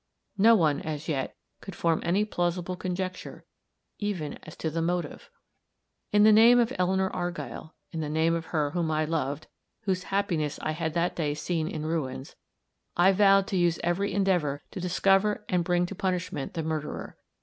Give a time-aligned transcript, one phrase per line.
[0.39, 3.45] No one, as yet, could form any plausible conjecture,
[3.99, 5.29] even as to the motive.
[6.11, 9.45] In the name of Eleanor Argyll in the name of her whom I loved,
[9.81, 12.35] whose happiness I had that day seen in ruins,
[12.97, 17.19] I vowed to use every endeavor to discover and bring to punishment the murderer.